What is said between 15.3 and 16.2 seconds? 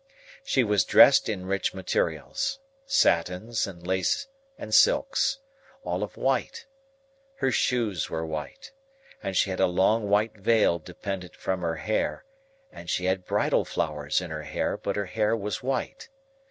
was white.